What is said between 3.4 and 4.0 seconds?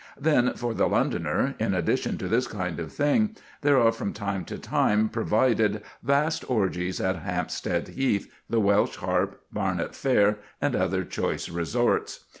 there are